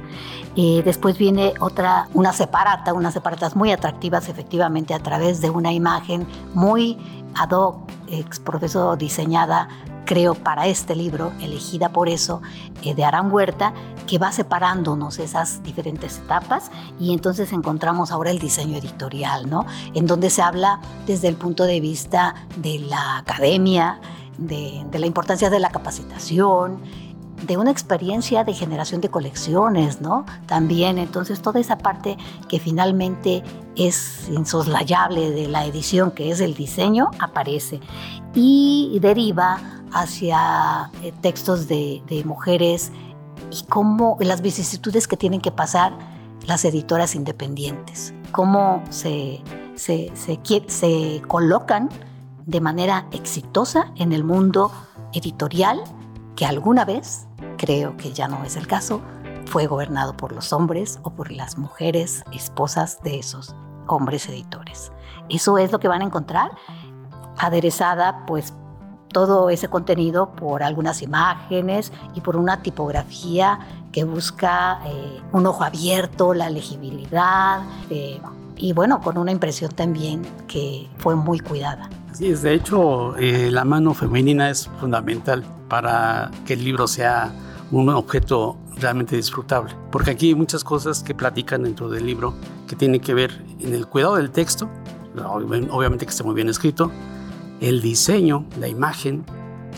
Eh, 0.57 0.83
después 0.85 1.19
viene 1.19 1.55
otra, 1.61 2.09
una 2.15 2.33
separata, 2.33 2.93
unas 2.93 3.15
separatas 3.15 3.55
muy 3.55 3.71
atractivas 3.71 4.29
efectivamente 4.29 4.95
a 4.95 4.99
través 4.99 5.41
de 5.41 5.51
una 5.51 5.73
imagen 5.73 6.27
muy 6.55 6.99
ad 7.35 7.53
hoc, 7.53 7.89
ex 8.09 8.41
profesor 8.41 8.99
diseñada 8.99 9.69
creo, 10.05 10.35
para 10.35 10.67
este 10.67 10.95
libro, 10.95 11.33
elegida 11.41 11.91
por 11.91 12.09
eso, 12.09 12.43
eh, 12.83 12.95
de 12.95 13.05
Aran 13.05 13.33
Huerta, 13.33 13.73
que 14.07 14.19
va 14.19 14.33
separándonos 14.33 15.19
esas 15.19 15.63
diferentes 15.63 16.19
etapas 16.19 16.71
y 16.99 17.13
entonces 17.13 17.53
encontramos 17.53 18.11
ahora 18.11 18.31
el 18.31 18.39
diseño 18.39 18.77
editorial, 18.77 19.49
¿no? 19.49 19.67
En 19.95 20.07
donde 20.07 20.31
se 20.31 20.43
habla 20.43 20.81
desde 21.07 21.29
el 21.29 21.37
punto 21.37 21.65
de 21.65 21.81
vista 21.81 22.35
de 22.57 22.79
la 22.79 23.19
academia, 23.19 24.01
de, 24.39 24.85
de 24.91 24.99
la 24.99 25.07
importancia 25.07 25.51
de 25.51 25.61
la 25.61 25.71
capacitación, 25.71 26.81
de 27.47 27.57
una 27.57 27.71
experiencia 27.71 28.45
de 28.45 28.53
generación 28.53 29.01
de 29.01 29.09
colecciones, 29.09 30.01
¿no? 30.01 30.27
También, 30.47 30.99
entonces, 30.99 31.41
toda 31.41 31.61
esa 31.61 31.79
parte 31.79 32.17
que 32.49 32.59
finalmente 32.59 33.43
es 33.77 34.29
insoslayable 34.29 35.31
de 35.31 35.49
la 35.49 35.65
edición, 35.65 36.11
que 36.11 36.31
es 36.31 36.41
el 36.41 36.55
diseño, 36.55 37.11
aparece 37.19 37.81
y 38.35 38.99
deriva 39.01 39.80
hacia 39.93 40.91
eh, 41.03 41.13
textos 41.21 41.69
de, 41.69 42.23
mujeres 42.25 42.93
y 43.51 43.65
cómo 43.65 44.17
las 44.21 44.43
vicisitudes 44.43 45.09
que 45.09 45.17
tienen 45.17 45.41
que 45.41 45.51
pasar 45.51 45.93
las 46.47 46.65
editoras 46.65 47.15
independientes, 47.15 48.15
cómo 48.33 48.83
se, 48.91 49.43
se, 49.75 50.13
se, 50.15 51.23
colocan 51.27 51.89
de 52.47 52.61
manera 52.61 53.07
exitosa 53.13 53.93
en 53.97 54.13
el 54.13 54.25
mundo 54.25 54.73
editorial 55.13 55.83
que 56.37 56.47
alguna 56.47 56.85
vez, 56.85 57.27
creo 57.57 57.97
que 57.97 58.13
ya 58.13 58.29
no 58.29 58.43
es 58.45 58.57
el 58.57 58.67
caso, 58.67 59.01
fue 59.47 59.67
gobernado 59.67 60.17
por 60.17 60.33
los 60.33 60.53
hombres 60.53 61.01
o 61.03 61.11
por 61.11 61.31
las 61.33 61.59
mujeres 61.59 62.25
esposas 62.33 63.01
de 63.03 63.19
esos 63.19 63.55
hombres 63.87 64.29
editores. 64.29 64.93
Eso 65.29 65.59
es 65.59 65.73
lo 65.73 65.81
que 65.81 65.89
van 65.89 66.03
a 66.03 66.05
encontrar 66.05 66.53
aderezada 67.39 68.25
pues 68.27 68.55
todo 69.13 69.51
ese 69.51 69.69
contenido 69.69 70.31
por 70.33 70.63
algunas 70.63 71.03
imágenes 71.03 71.93
y 72.15 72.21
por 72.21 72.37
una 72.37 72.63
tipografía 72.63 73.59
que 73.93 74.05
busca 74.05 74.81
eh, 74.87 75.21
un 75.33 75.47
ojo 75.47 75.65
abierto, 75.65 76.33
la 76.35 76.49
legibilidad 76.51 77.63
eh, 77.91 78.21
y 78.57 78.73
bueno, 78.73 79.01
con 79.01 79.19
una 79.19 79.33
impresión 79.33 79.73
también 79.73 80.23
que 80.47 80.89
fue 80.99 81.17
muy 81.17 81.41
cuidada. 81.41 81.89
Sí, 82.13 82.33
de 82.33 82.55
hecho 82.55 83.17
eh, 83.17 83.51
la 83.51 83.65
mano 83.65 83.95
femenina 83.95 84.51
es 84.51 84.69
fundamental 84.81 85.45
para 85.69 86.31
que 86.47 86.55
el 86.55 86.65
libro 86.65 86.87
sea 86.87 87.33
un 87.71 87.89
objeto 87.89 88.57
realmente 88.77 89.17
disfrutable, 89.17 89.75
porque 89.91 90.11
aquí 90.11 90.29
hay 90.29 90.35
muchas 90.35 90.65
cosas 90.65 91.03
que 91.03 91.15
platican 91.15 91.63
dentro 91.63 91.89
del 91.89 92.07
libro 92.07 92.35
que 92.67 92.77
tienen 92.77 93.01
que 93.01 93.15
ver 93.15 93.45
en 93.61 93.75
el 93.75 93.87
cuidado 93.87 94.17
del 94.17 94.31
texto, 94.31 94.69
obviamente 95.71 96.05
que 96.05 96.11
esté 96.11 96.25
muy 96.25 96.35
bien 96.35 96.49
escrito, 96.49 96.91
el 97.61 97.83
diseño, 97.83 98.47
la 98.59 98.69
imagen, 98.69 99.25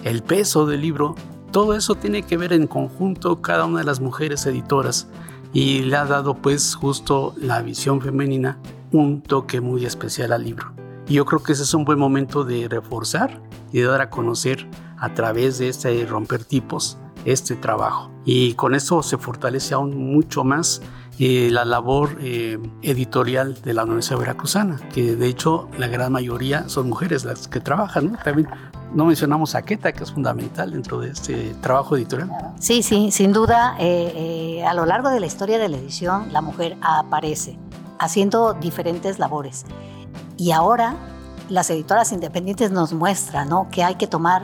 el 0.05 0.23
peso 0.23 0.67
del 0.67 0.81
libro, 0.81 1.15
todo 1.51 1.75
eso 1.75 1.95
tiene 1.97 2.23
que 2.23 2.37
ver 2.37 2.53
en 2.53 2.67
conjunto 2.67 3.43
cada 3.43 3.67
una 3.67 3.81
de 3.81 3.85
las 3.85 4.01
mujeres 4.01 4.47
editoras 4.47 5.09
y 5.53 5.81
le 5.81 5.97
ha 5.97 6.07
dado 6.07 6.35
pues 6.35 6.75
justo 6.75 7.35
la 7.37 7.61
visión 7.61 8.01
femenina 8.01 8.59
un 8.91 9.21
toque 9.23 9.61
muy 9.61 9.85
especial 9.85 10.33
al 10.33 10.45
libro. 10.45 10.73
Y 11.09 11.15
yo 11.15 11.25
creo 11.25 11.43
que 11.43 11.53
ese 11.53 11.65
es 11.65 11.75
un 11.75 11.85
buen 11.85 11.99
momento 11.99 12.45
de 12.45 12.69
reforzar 12.69 13.43
y 13.73 13.81
de 13.81 13.87
dar 13.87 14.01
a 14.01 14.11
conocer 14.11 14.69
a 14.99 15.13
través 15.15 15.59
de 15.59 15.69
este 15.69 16.07
romper 16.07 16.45
tipos 16.45 16.99
este 17.25 17.57
trabajo. 17.57 18.11
Y 18.25 18.55
con 18.55 18.75
eso 18.75 19.03
se 19.03 19.19
fortalece 19.19 19.75
aún 19.75 19.97
mucho 19.97 20.45
más 20.45 20.81
eh, 21.25 21.51
la 21.53 21.65
labor 21.65 22.19
eh, 22.21 22.59
editorial 22.83 23.55
de 23.63 23.75
la 23.75 23.85
Universidad 23.85 24.19
Veracruzana, 24.19 24.81
que 24.93 25.15
de 25.15 25.29
hecho 25.29 25.69
la 25.79 25.87
gran 25.87 26.11
mayoría 26.11 26.69
son 26.69 26.89
mujeres 26.89 27.25
las 27.25 27.47
que 27.47 27.61
trabajan. 27.61 28.11
¿no? 28.11 28.19
También 28.25 28.49
no 28.93 29.05
mencionamos 29.05 29.55
a 29.55 29.63
Queta, 29.63 29.93
que 29.93 30.03
es 30.03 30.11
fundamental 30.11 30.73
dentro 30.73 30.99
de 30.99 31.11
este 31.11 31.55
trabajo 31.61 31.97
editorial. 31.97 32.29
Sí, 32.59 32.83
sí, 32.83 33.13
sin 33.13 33.33
duda, 33.33 33.77
eh, 33.79 34.65
a 34.67 34.75
lo 34.75 34.85
largo 34.85 35.11
de 35.11 35.21
la 35.21 35.27
historia 35.27 35.61
de 35.61 35.69
la 35.69 35.77
edición, 35.77 36.33
la 36.33 36.41
mujer 36.41 36.77
aparece 36.81 37.57
haciendo 38.01 38.55
diferentes 38.55 39.21
labores. 39.21 39.65
Y 40.37 40.51
ahora 40.51 40.97
las 41.49 41.71
editoras 41.71 42.11
independientes 42.11 42.73
nos 42.73 42.95
muestran 42.95 43.49
¿no? 43.49 43.69
que 43.71 43.85
hay 43.85 43.95
que 43.95 44.09
tomar 44.09 44.43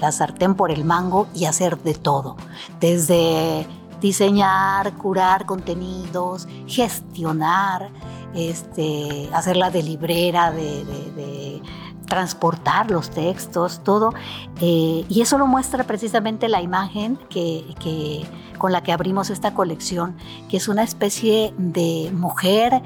la 0.00 0.12
sartén 0.12 0.54
por 0.54 0.70
el 0.70 0.84
mango 0.84 1.26
y 1.34 1.46
hacer 1.46 1.76
de 1.82 1.94
todo, 1.94 2.36
desde 2.78 3.66
diseñar, 4.04 4.92
curar 4.98 5.46
contenidos, 5.46 6.46
gestionar, 6.66 7.88
este, 8.34 9.30
hacerla 9.32 9.70
de 9.70 9.82
librera, 9.82 10.50
de, 10.50 11.62
transportar 12.06 12.90
los 12.90 13.08
textos, 13.08 13.80
todo. 13.82 14.12
Eh, 14.60 15.06
y 15.08 15.22
eso 15.22 15.38
lo 15.38 15.46
muestra 15.46 15.84
precisamente 15.84 16.50
la 16.50 16.60
imagen 16.60 17.18
que, 17.30 17.64
con 18.58 18.72
la 18.72 18.82
que 18.82 18.92
abrimos 18.92 19.30
esta 19.30 19.54
colección, 19.54 20.14
que 20.50 20.58
es 20.58 20.68
una 20.68 20.82
especie 20.82 21.54
de 21.56 22.12
mujer 22.12 22.82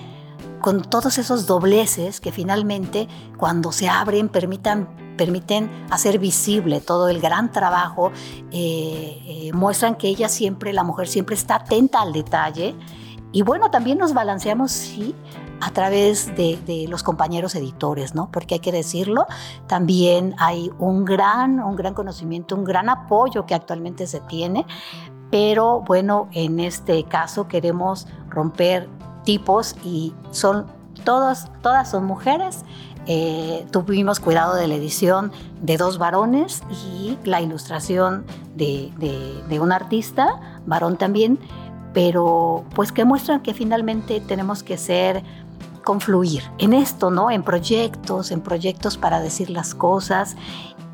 con 0.61 0.83
todos 0.83 1.19
esos 1.19 1.49
dobleces 1.49 2.21
que 2.21 2.31
finalmente 2.31 3.09
cuando 3.37 3.73
se 3.73 3.89
abren 3.89 4.29
permitan, 4.29 4.89
permiten 5.19 5.71
hacer 5.91 6.19
visible 6.19 6.81
todo 6.81 7.11
el 7.11 7.21
gran 7.21 7.53
trabajo, 7.53 8.11
eh, 8.51 9.21
eh, 9.27 9.51
muestran 9.53 9.97
que 9.97 10.09
ella 10.09 10.31
siempre, 10.31 10.73
la 10.73 10.85
mujer 10.85 11.09
siempre 11.09 11.35
está 11.35 11.57
atenta 11.57 12.01
al 12.01 12.15
detalle. 12.15 12.75
Y 13.31 13.43
bueno, 13.43 13.71
también 13.71 13.99
nos 13.99 14.15
balanceamos, 14.15 14.73
sí, 14.73 15.15
a 15.61 15.71
través 15.73 16.35
de, 16.35 16.59
de, 16.65 16.87
los 16.89 17.03
compañeros 17.03 17.55
editores, 17.55 18.15
¿no? 18.15 18.31
Porque 18.33 18.55
hay 18.55 18.61
que 18.61 18.73
decirlo, 18.73 19.27
también 19.67 20.35
hay 20.39 20.71
un 20.79 21.05
gran, 21.05 21.61
un 21.61 21.77
gran 21.77 21.93
conocimiento, 21.93 22.55
un 22.55 22.65
gran 22.65 22.89
apoyo 22.89 23.45
que 23.45 23.55
actualmente 23.55 24.07
se 24.07 24.21
tiene, 24.21 24.65
pero 25.31 25.81
bueno, 25.81 26.29
en 26.33 26.59
este 26.61 27.05
caso 27.05 27.49
queremos 27.49 28.07
romper 28.31 28.89
tipos 29.25 29.77
y 29.85 30.15
son 30.31 30.67
todas, 31.05 31.51
todas 31.63 31.91
son 31.91 32.05
mujeres. 32.05 32.65
Eh, 33.11 33.67
tuvimos 33.71 34.21
cuidado 34.21 34.55
de 34.55 34.69
la 34.69 34.75
edición 34.75 35.33
de 35.63 35.79
dos 35.79 35.97
varones 35.97 36.63
y 36.71 37.17
la 37.25 37.41
ilustración 37.41 38.27
de, 38.55 38.93
de, 39.49 39.61
un 39.61 39.73
artista, 39.73 40.61
varón 40.67 40.99
también, 40.99 41.39
pero 41.95 42.67
pues 42.75 42.93
que 42.93 43.07
muestran 43.07 43.41
que 43.41 43.55
finalmente 43.55 44.21
tenemos 44.21 44.63
que 44.63 44.77
ser 44.77 45.23
confluir 45.85 46.43
en 46.59 46.75
esto, 46.75 47.11
¿no? 47.11 47.31
En 47.31 47.43
proyectos, 47.43 48.31
en 48.31 48.43
proyectos 48.43 48.99
para 48.99 49.21
decir 49.21 49.49
las 49.49 49.75
cosas 49.75 50.37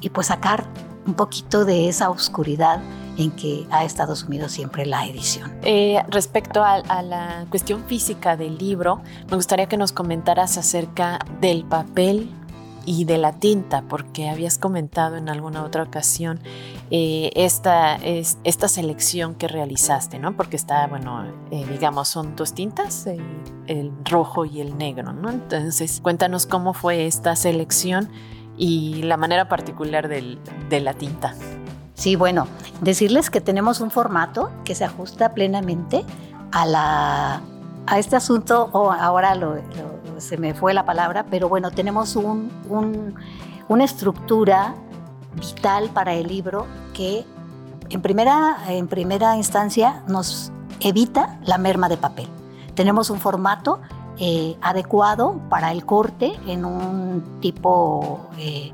y 0.00 0.11
pues 0.11 0.28
sacar 0.28 0.64
un 1.09 1.14
poquito 1.14 1.64
de 1.64 1.88
esa 1.88 2.11
oscuridad 2.11 2.80
en 3.16 3.30
que 3.30 3.66
ha 3.71 3.85
estado 3.85 4.16
sumido 4.16 4.49
siempre 4.49 4.87
la 4.87 5.06
edición. 5.06 5.52
Eh, 5.62 6.02
respecto 6.09 6.62
a, 6.62 6.83
la 7.02 7.47
cuestión 7.50 7.85
física 7.85 8.37
del 8.37 8.59
libro, 8.59 9.02
me 9.30 9.37
gustaría 9.37 9.66
que 9.66 9.76
nos 9.76 9.92
comentaras 9.92 10.56
acerca 10.59 11.18
del 11.40 11.64
papel 11.64 12.30
y 12.87 13.04
de 13.04 13.18
la 13.18 13.33
tinta, 13.33 13.83
porque 13.88 14.28
habías 14.28 14.59
comentado 14.59 15.16
en 15.16 15.28
alguna 15.28 15.64
otra 15.64 15.83
ocasión 15.83 16.38
eh, 16.90 17.30
esta, 17.35 17.97
esta 17.97 18.68
selección 18.68 19.35
que 19.35 19.49
realizaste, 19.49 20.18
¿no? 20.18 20.37
Porque 20.37 20.56
está, 20.56 20.87
bueno, 20.87 21.25
eh, 21.50 21.64
digamos, 21.71 22.09
son 22.09 22.37
dos 22.37 22.52
tintas, 22.52 23.06
el 23.66 23.92
rojo 24.04 24.44
y 24.44 24.61
el 24.61 24.76
negro, 24.76 25.12
¿no? 25.12 25.30
Entonces, 25.30 26.00
cuéntanos 26.02 26.47
cómo 26.47 26.75
fue 26.75 27.06
esta 27.06 27.37
selección 27.37 28.11
y 28.59 29.02
la 29.02 29.16
manera 29.16 29.49
particular 29.49 30.09
de 30.09 30.80
la 30.80 30.94
tinta. 30.94 31.35
Sí, 31.94 32.16
bueno, 32.16 32.46
decirles 32.80 33.30
que 33.30 33.40
tenemos 33.40 33.80
un 33.80 33.90
formato 33.90 34.50
que 34.64 34.74
se 34.74 34.84
ajusta 34.84 35.32
plenamente 35.32 36.04
a, 36.52 36.66
la, 36.66 37.40
a 37.86 37.98
este 37.98 38.16
asunto, 38.16 38.68
o 38.72 38.90
ahora 38.90 39.36
se 40.18 40.36
me 40.36 40.54
fue 40.54 40.74
la 40.74 40.84
palabra, 40.84 41.24
pero 41.30 41.48
bueno, 41.48 41.70
tenemos 41.70 42.16
un, 42.16 42.50
una 43.68 43.84
estructura 43.84 44.74
vital 45.36 45.90
para 45.90 46.14
el 46.14 46.28
libro 46.28 46.66
que 46.92 47.24
en 47.90 48.02
primera, 48.02 48.56
en 48.68 48.88
primera 48.88 49.36
instancia 49.36 50.02
nos 50.08 50.52
evita 50.80 51.38
la 51.44 51.58
merma 51.58 51.88
de 51.88 51.96
papel. 51.96 52.28
Tenemos 52.74 53.10
un 53.10 53.20
formato 53.20 53.80
eh, 54.18 54.56
adecuado 54.62 55.40
para 55.48 55.70
el 55.72 55.84
corte 55.84 56.32
en 56.46 56.64
un 56.64 57.40
tipo 57.40 58.20
eh, 58.38 58.72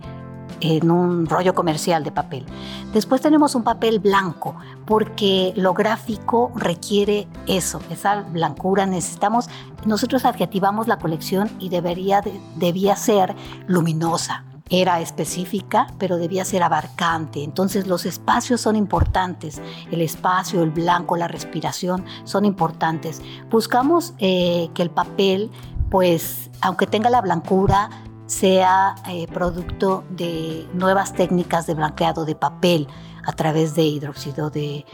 en 0.60 0.90
un 0.90 1.26
rollo 1.26 1.54
comercial 1.54 2.04
de 2.04 2.12
papel. 2.12 2.46
Después 2.92 3.20
tenemos 3.20 3.54
un 3.54 3.62
papel 3.62 3.98
blanco, 3.98 4.56
porque 4.86 5.52
lo 5.56 5.74
gráfico 5.74 6.52
requiere 6.54 7.28
eso, 7.46 7.80
esa 7.90 8.22
blancura. 8.22 8.86
Necesitamos, 8.86 9.48
nosotros 9.84 10.24
adjetivamos 10.24 10.88
la 10.88 10.98
colección 10.98 11.50
y 11.58 11.68
debería, 11.68 12.22
debía 12.56 12.96
ser 12.96 13.34
luminosa. 13.66 14.44
Era 14.72 15.00
específica, 15.00 15.88
pero 15.98 16.16
debía 16.16 16.44
ser 16.44 16.62
abarcante. 16.62 17.42
Entonces 17.42 17.88
los 17.88 18.06
espacios 18.06 18.60
son 18.60 18.76
importantes. 18.76 19.60
El 19.90 20.00
espacio, 20.00 20.62
el 20.62 20.70
blanco, 20.70 21.16
la 21.16 21.26
respiración 21.26 22.04
son 22.22 22.44
importantes. 22.44 23.20
Buscamos 23.50 24.14
eh, 24.18 24.70
que 24.74 24.82
el 24.82 24.90
papel, 24.90 25.50
pues, 25.90 26.52
aunque 26.60 26.86
tenga 26.86 27.10
la 27.10 27.20
blancura, 27.20 27.90
sea 28.30 28.94
eh, 29.08 29.26
producto 29.26 30.04
de 30.08 30.68
nuevas 30.72 31.12
técnicas 31.14 31.66
de 31.66 31.74
blanqueado 31.74 32.24
de 32.24 32.36
papel 32.36 32.86
a 33.26 33.32
través 33.32 33.74
de 33.74 33.82
hidróxido 33.82 34.50
de 34.50 34.86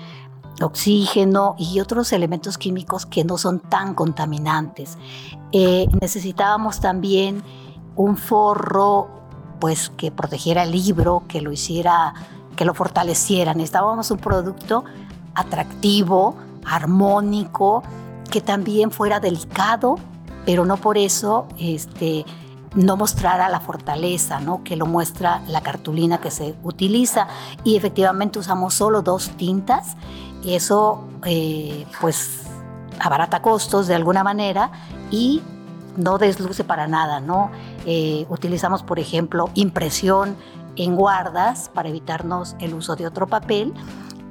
oxígeno 0.62 1.54
y 1.58 1.80
otros 1.80 2.14
elementos 2.14 2.56
químicos 2.56 3.04
que 3.04 3.24
no 3.24 3.36
son 3.36 3.60
tan 3.60 3.92
contaminantes. 3.92 4.96
Eh, 5.52 5.86
necesitábamos 6.00 6.80
también 6.80 7.42
un 7.94 8.16
forro 8.16 9.08
pues 9.60 9.90
que 9.90 10.10
protegiera 10.10 10.62
el 10.62 10.72
libro, 10.72 11.24
que 11.28 11.42
lo 11.42 11.52
hiciera, 11.52 12.14
que 12.56 12.64
lo 12.64 12.72
fortaleciera. 12.72 13.52
Necesitábamos 13.52 14.10
un 14.10 14.18
producto 14.18 14.84
atractivo, 15.34 16.36
armónico, 16.64 17.82
que 18.30 18.40
también 18.40 18.90
fuera 18.90 19.20
delicado, 19.20 19.96
pero 20.46 20.64
no 20.64 20.78
por 20.78 20.96
eso 20.96 21.46
este, 21.58 22.24
no 22.76 22.96
mostrara 22.96 23.48
la 23.48 23.60
fortaleza, 23.60 24.38
¿no? 24.38 24.62
que 24.62 24.76
lo 24.76 24.86
muestra 24.86 25.42
la 25.48 25.62
cartulina 25.62 26.18
que 26.18 26.30
se 26.30 26.54
utiliza. 26.62 27.26
Y 27.64 27.76
efectivamente 27.76 28.38
usamos 28.38 28.74
solo 28.74 29.02
dos 29.02 29.30
tintas 29.30 29.96
y 30.42 30.54
eso 30.54 31.08
eh, 31.24 31.86
pues 32.00 32.42
abarata 33.00 33.42
costos 33.42 33.86
de 33.86 33.94
alguna 33.94 34.22
manera 34.22 34.70
y 35.10 35.42
no 35.96 36.18
desluce 36.18 36.64
para 36.64 36.86
nada. 36.86 37.20
¿no? 37.20 37.50
Eh, 37.86 38.26
utilizamos, 38.28 38.82
por 38.82 38.98
ejemplo, 38.98 39.50
impresión 39.54 40.36
en 40.76 40.94
guardas 40.96 41.70
para 41.72 41.88
evitarnos 41.88 42.56
el 42.60 42.74
uso 42.74 42.94
de 42.94 43.06
otro 43.06 43.26
papel. 43.26 43.72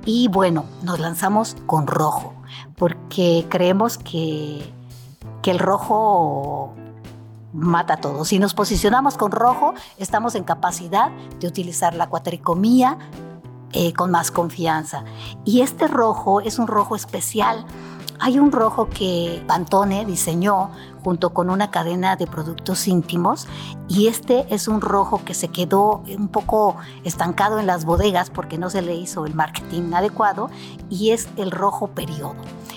Y 0.05 0.27
bueno, 0.27 0.65
nos 0.83 0.99
lanzamos 0.99 1.57
con 1.65 1.87
rojo, 1.87 2.35
porque 2.77 3.47
creemos 3.49 3.97
que, 3.97 4.61
que 5.41 5.49
el 5.49 5.57
rojo 5.57 6.75
mata 7.55 7.97
todo. 7.97 8.25
Si 8.25 8.37
nos 8.37 8.53
posicionamos 8.53 9.17
con 9.17 9.31
rojo, 9.31 9.73
estamos 9.97 10.35
en 10.35 10.43
capacidad 10.43 11.09
de 11.39 11.47
utilizar 11.47 11.95
la 11.95 12.07
cuatricomía 12.07 12.97
eh, 13.71 13.93
con 13.93 14.11
más 14.11 14.31
confianza. 14.31 15.03
Y 15.43 15.61
este 15.61 15.87
rojo 15.87 16.41
es 16.41 16.59
un 16.59 16.67
rojo 16.67 16.95
especial. 16.95 17.65
Hay 18.19 18.39
un 18.39 18.51
rojo 18.51 18.87
que 18.89 19.43
Pantone 19.47 20.05
diseñó 20.05 20.69
junto 21.03 21.31
con 21.31 21.49
una 21.49 21.69
cadena 21.71 22.15
de 22.15 22.27
productos 22.27 22.87
íntimos 22.87 23.47
y 23.89 24.07
este 24.07 24.45
es 24.53 24.69
un 24.69 24.79
rojo 24.79 25.21
que 25.25 25.33
se 25.33 25.49
quedó 25.49 26.03
un 26.17 26.29
poco 26.29 26.77
estancado 27.03 27.59
en 27.59 27.67
las 27.67 27.83
bodegas 27.83 28.29
porque 28.29 28.57
no 28.57 28.69
se 28.69 28.81
le 28.81 28.95
hizo 28.95 29.25
el 29.25 29.35
marketing 29.35 29.93
adecuado 29.93 30.49
y 30.89 31.11
es 31.11 31.27
el 31.35 31.51
rojo 31.51 31.87
periodo. 31.87 32.35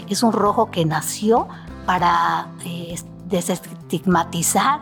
Es 0.09 0.25
un 0.25 0.33
rojo 0.33 0.71
que 0.73 0.85
nació 0.85 1.47
para 1.87 2.49
eh, 2.65 2.97
desestigmatizar 3.29 4.81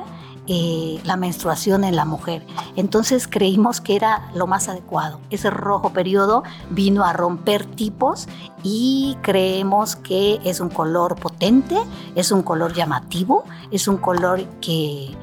eh, 0.49 1.01
la 1.03 1.17
menstruación 1.17 1.83
en 1.83 1.97
la 1.97 2.05
mujer. 2.05 2.47
Entonces 2.77 3.27
creímos 3.27 3.81
que 3.81 3.97
era 3.97 4.31
lo 4.33 4.47
más 4.47 4.69
adecuado. 4.69 5.19
Ese 5.31 5.51
rojo 5.51 5.91
periodo 5.91 6.45
vino 6.71 7.05
a 7.05 7.13
romper 7.13 7.67
tipos 7.67 8.29
y 8.63 9.17
creemos 9.23 9.97
que 9.97 10.39
es 10.45 10.61
un 10.61 10.69
color 10.69 11.17
potente, 11.17 11.77
es 12.15 12.31
un 12.31 12.43
color 12.43 12.75
llamativo, 12.75 13.43
es 13.73 13.89
un 13.89 13.97
color 13.97 14.45
que 14.61 15.17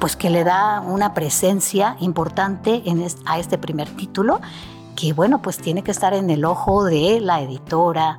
pues 0.00 0.16
que 0.16 0.30
le 0.30 0.42
da 0.42 0.80
una 0.80 1.14
presencia 1.14 1.96
importante 2.00 2.82
a 3.24 3.38
este 3.38 3.56
primer 3.56 3.88
título 3.90 4.40
que 4.96 5.12
bueno 5.12 5.40
pues 5.40 5.58
tiene 5.58 5.82
que 5.82 5.92
estar 5.92 6.12
en 6.12 6.28
el 6.28 6.44
ojo 6.44 6.84
de 6.84 7.20
la 7.20 7.40
editora 7.40 8.18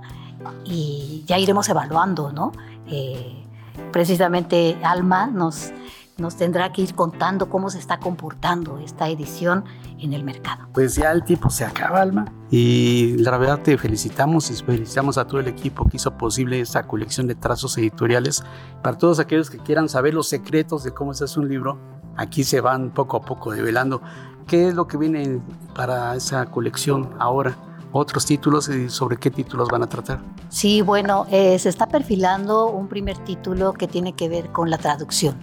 y 0.64 1.24
ya 1.28 1.38
iremos 1.38 1.68
evaluando, 1.68 2.32
¿no? 2.32 2.54
Eh, 2.88 3.47
precisamente 3.92 4.78
Alma 4.84 5.28
nos, 5.28 5.72
nos 6.18 6.36
tendrá 6.36 6.72
que 6.72 6.82
ir 6.82 6.96
contando 6.96 7.50
cómo 7.50 7.70
se 7.70 7.80
está 7.80 8.00
comportando 8.00 8.80
esta 8.80 9.10
edición 9.10 9.66
en 10.00 10.13
el 10.13 10.24
mercado. 10.24 10.68
Pues 10.74 10.96
ya 10.96 11.12
el 11.12 11.24
tiempo 11.24 11.50
se 11.50 11.66
acaba, 11.66 12.02
Alma, 12.02 12.32
y 12.52 13.18
la 13.18 13.38
verdad 13.38 13.62
te 13.62 13.78
felicitamos 13.78 14.50
y 14.52 14.56
felicitamos 14.63 15.18
a 15.18 15.26
todo 15.26 15.40
el 15.40 15.48
equipo 15.48 15.88
que 15.88 15.98
hizo 15.98 16.18
posible 16.18 16.60
esta 16.60 16.84
colección 16.84 17.28
de 17.28 17.36
trazos 17.36 17.78
editoriales. 17.78 18.44
Para 18.82 18.98
todos 18.98 19.20
aquellos 19.20 19.50
que 19.50 19.58
quieran 19.58 19.90
saber 19.90 20.13
los 20.13 20.28
secretos 20.28 20.84
de 20.84 20.92
cómo 20.92 21.13
se 21.13 21.24
hace 21.24 21.40
un 21.40 21.50
libro, 21.50 21.80
aquí 22.16 22.44
se 22.44 22.62
van 22.62 22.92
poco 22.92 23.18
a 23.18 23.22
poco 23.22 23.52
develando 23.52 24.02
qué 24.48 24.70
es 24.70 24.76
lo 24.76 24.88
que 24.88 24.98
viene 24.98 25.42
para 25.76 26.16
esa 26.16 26.46
colección 26.48 27.10
ahora 27.20 27.58
otros 27.91 28.26
títulos 28.26 28.69
y 28.69 28.89
sobre 28.89 29.17
qué 29.17 29.32
títulos 29.32 29.69
van 29.69 29.84
a 29.84 29.88
tratar. 29.88 30.19
Sí, 30.50 30.82
bueno, 30.82 31.26
eh, 31.32 31.58
se 31.60 31.69
está 31.69 31.88
perfilando 31.88 32.67
un 32.67 32.88
primer 32.88 33.17
título 33.19 33.73
que 33.73 33.88
tiene 33.88 34.13
que 34.13 34.30
ver 34.30 34.50
con 34.52 34.69
la 34.69 34.78
traducción. 34.78 35.36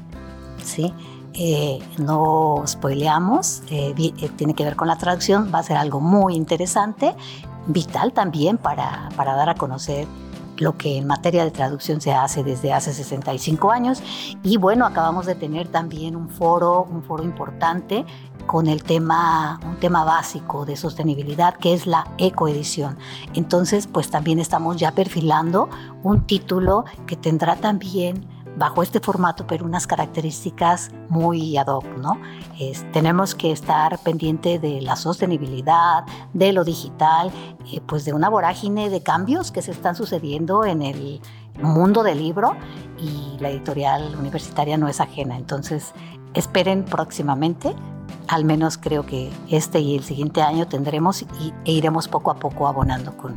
¿sí? 0.63 0.93
Eh, 1.35 1.81
no 1.99 2.63
spoileamos, 2.67 3.63
eh, 3.71 3.95
tiene 4.37 4.55
que 4.55 4.65
ver 4.65 4.77
con 4.77 4.89
la 4.89 4.97
traducción, 4.97 5.51
va 5.53 5.59
a 5.59 5.63
ser 5.63 5.77
algo 5.77 6.01
muy 6.01 6.35
interesante, 6.37 7.15
vital 7.67 8.13
también 8.13 8.59
para, 8.59 9.09
para 9.17 9.35
dar 9.35 9.49
a 9.49 9.55
conocer 9.55 10.07
lo 10.59 10.77
que 10.77 10.99
en 10.99 11.07
materia 11.07 11.45
de 11.45 11.51
traducción 11.51 12.01
se 12.01 12.13
hace 12.13 12.45
desde 12.45 12.73
hace 12.73 12.93
65 12.93 13.71
años. 13.71 14.03
Y 14.43 14.57
bueno, 14.57 14.87
acabamos 14.87 15.27
de 15.27 15.35
tener 15.35 15.69
también 15.69 16.17
un 16.17 16.29
foro, 16.29 16.85
un 16.85 17.03
foro 17.03 17.25
importante 17.25 18.05
con 18.47 18.67
el 18.67 18.83
tema, 18.83 19.61
un 19.65 19.77
tema 19.77 20.05
básico 20.05 20.65
de 20.65 20.77
sostenibilidad 20.77 21.55
que 21.57 21.75
es 21.75 21.87
la 21.87 22.07
ecoedición. 22.19 22.99
Entonces, 23.35 23.87
pues 23.87 24.11
también 24.11 24.39
estamos 24.39 24.77
ya 24.77 24.93
perfilando 24.93 25.69
un 26.03 26.27
título 26.27 26.85
que 27.07 27.17
tendrá 27.17 27.57
también 27.57 28.29
bajo 28.57 28.83
este 28.83 29.01
formato, 29.01 29.47
pero 29.47 29.65
unas 29.65 29.87
características 29.87 30.91
muy 31.09 31.57
ad 31.57 31.67
hoc, 31.67 31.85
¿no? 31.99 32.21
tenemos 32.93 33.35
que 33.35 33.51
estar 33.51 33.99
pendiente 33.99 34.59
de 34.59 34.81
la 34.81 34.97
sostenibilidad, 34.97 36.05
de 36.33 36.53
lo 36.53 36.65
digital, 36.65 37.33
eh, 37.73 37.81
pues 37.85 38.05
de 38.05 38.13
una 38.13 38.29
vorágine 38.29 38.91
de 38.91 39.03
cambios 39.03 39.51
que 39.51 39.61
se 39.61 39.73
están 39.73 39.97
sucediendo 39.97 40.65
en 40.65 40.83
el 40.83 41.21
mundo 41.61 42.03
del 42.03 42.19
libro 42.19 42.57
y 42.99 43.37
la 43.41 43.51
editorial 43.51 44.15
universitaria 44.17 44.77
no 44.77 44.89
es 44.89 45.01
ajena. 45.01 45.37
Entonces, 45.37 45.93
esperen 46.35 46.85
próximamente. 46.85 47.75
Al 48.29 48.45
menos 48.45 48.79
creo 48.79 49.05
que 49.05 49.31
este 49.49 49.81
y 49.81 49.97
el 49.97 50.05
siguiente 50.05 50.43
año 50.43 50.67
tendremos 50.67 51.25
e 51.65 51.73
iremos 51.73 52.09
poco 52.09 52.31
a 52.31 52.37
poco 52.37 52.67
abonando 52.67 53.17
con, 53.17 53.37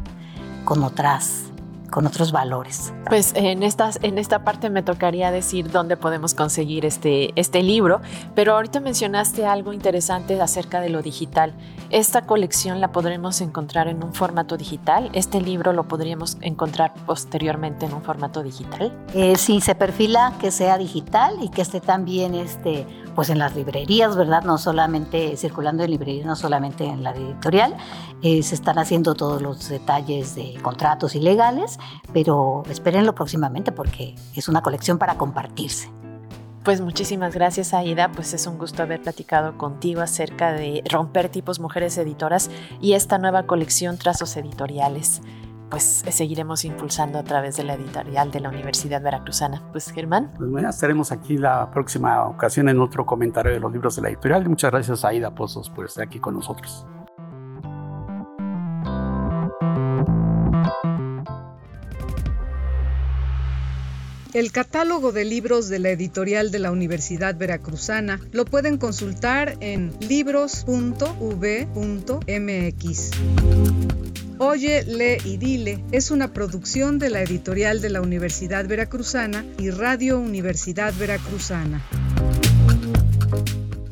con 0.65 0.84
otras 0.84 1.52
con 1.89 2.06
otros 2.06 2.32
valores. 2.32 2.93
Pues 3.08 3.32
en, 3.36 3.63
estas, 3.63 4.00
en 4.02 4.17
esta 4.17 4.43
parte 4.43 4.69
me 4.69 4.84
tocaría 4.84 5.32
decir 5.32 5.71
dónde 5.71 5.97
podemos 5.97 6.34
conseguir 6.34 6.86
este, 6.86 7.32
este 7.39 7.63
libro, 7.63 8.02
pero 8.36 8.54
ahorita 8.54 8.80
mencionaste 8.80 9.45
algo 9.45 9.73
interesante 9.73 10.39
acerca 10.41 10.82
de 10.82 10.89
lo 10.89 11.02
digital. 11.02 11.54
Esta 11.89 12.23
colección 12.23 12.82
la 12.82 12.91
podremos 12.91 13.39
encontrar 13.39 13.88
en 13.88 14.04
un 14.04 14.13
formato 14.13 14.58
digital. 14.58 15.10
Este 15.13 15.39
libro 15.39 15.71
lo 15.71 15.88
podríamos 15.88 16.38
encontrar 16.41 16.93
posteriormente 17.06 17.86
en 17.86 17.93
un 17.93 18.02
formato 18.02 18.43
digital. 18.43 18.91
Eh, 19.13 19.38
sí, 19.38 19.62
se 19.62 19.73
perfila 19.73 20.34
que 20.41 20.52
sea 20.52 20.78
digital 20.78 21.38
y 21.41 21.47
que 21.47 21.62
esté 21.62 21.80
también 21.80 22.36
este, 22.36 22.86
pues 23.15 23.30
en 23.30 23.39
las 23.39 23.56
librerías, 23.56 24.17
¿verdad? 24.17 24.43
No 24.43 24.58
solamente 24.58 25.38
circulando 25.38 25.86
en 25.86 25.91
librerías, 25.91 26.26
no 26.26 26.36
solamente 26.36 26.84
en 26.84 27.04
la 27.04 27.12
editorial. 27.12 27.73
Eh, 28.21 28.43
se 28.43 28.56
están 28.56 28.80
haciendo 28.80 29.15
todos 29.15 29.41
los 29.41 29.69
detalles 29.69 30.36
de 30.36 30.60
contratos 30.62 31.15
y 31.15 31.21
legales, 31.21 31.80
pero 32.12 32.63
espérenlo 32.69 33.15
próximamente 33.15 33.71
porque 33.71 34.15
es 34.36 34.50
una 34.50 34.62
colección 34.62 34.97
para 34.97 35.17
compartirse. 35.17 35.89
Pues 36.67 36.82
muchísimas 36.82 37.34
gracias 37.34 37.73
Aida, 37.73 38.12
pues 38.12 38.34
es 38.34 38.45
un 38.45 38.58
gusto 38.58 38.84
haber 38.84 39.01
platicado 39.01 39.58
contigo 39.58 40.01
acerca 40.01 40.51
de 40.51 40.84
romper 40.91 41.30
tipos 41.30 41.62
mujeres 41.62 41.97
editoras 41.97 42.51
y 42.82 42.91
esta 42.91 43.17
nueva 43.17 43.43
colección 43.43 43.97
Trazos 43.97 44.36
Editoriales 44.36 45.21
pues 45.69 46.03
seguiremos 46.10 46.65
impulsando 46.65 47.19
a 47.19 47.23
través 47.23 47.56
de 47.56 47.63
la 47.63 47.75
editorial 47.75 48.32
de 48.32 48.41
la 48.41 48.49
Universidad 48.49 49.01
Veracruzana. 49.01 49.63
Pues 49.71 49.91
Germán. 49.91 50.34
Pues 50.36 50.49
mañana 50.49 50.71
estaremos 50.71 51.13
aquí 51.13 51.38
la 51.38 51.71
próxima 51.71 52.25
ocasión 52.27 52.67
en 52.67 52.82
otro 52.82 53.06
comentario 53.06 53.53
de 53.53 53.62
los 53.62 53.71
libros 53.71 53.95
de 53.95 54.01
la 54.01 54.10
editorial. 54.10 54.49
Muchas 54.49 54.69
gracias 54.69 55.06
Aida 55.06 55.34
Pozos 55.34 55.69
por 55.69 55.86
estar 55.86 56.03
aquí 56.03 56.19
con 56.19 56.34
nosotros. 56.34 56.86
El 64.38 64.52
catálogo 64.52 65.12
de 65.12 65.26
libros 65.26 65.67
de 65.67 65.80
la 65.80 65.89
editorial 65.89 66.52
de 66.52 66.60
la 66.60 66.71
Universidad 66.71 67.36
Veracruzana 67.36 68.21
lo 68.34 68.45
pueden 68.45 68.78
consultar 68.78 69.58
en 69.62 69.91
libros.v.mx. 70.00 70.62
Oye, 74.38 74.84
lee 74.84 75.17
y 75.26 75.38
dile 75.38 75.84
es 75.91 76.12
una 76.12 76.34
producción 76.34 77.00
de 77.00 77.10
la 77.10 77.23
editorial 77.23 77.82
de 77.82 77.89
la 77.89 78.00
Universidad 78.00 78.67
Veracruzana 78.67 79.43
y 79.58 79.71
Radio 79.71 80.19
Universidad 80.19 80.93
Veracruzana. 80.93 81.84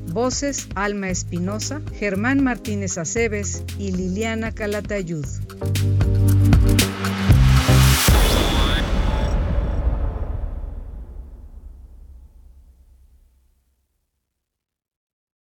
Voces 0.09 0.67
Alma 0.75 1.09
Espinosa, 1.09 1.81
Germán 1.95 2.43
Martínez 2.43 2.99
Aceves 2.99 3.63
y 3.79 3.93
Liliana 3.93 4.51
Calatayud. 4.51 5.25